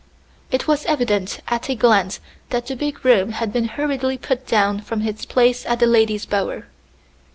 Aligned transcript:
It 0.49 0.67
was 0.67 0.87
evident 0.87 1.41
at 1.47 1.69
a 1.69 1.75
glance 1.75 2.19
that 2.49 2.65
the 2.65 2.75
big 2.75 3.05
room 3.05 3.33
had 3.33 3.53
been 3.53 3.65
hurriedly 3.65 4.17
put 4.17 4.47
down 4.47 4.81
from 4.81 5.03
its 5.07 5.25
place 5.27 5.63
as 5.63 5.77
the 5.77 5.85
lady's 5.85 6.25
bower. 6.25 6.65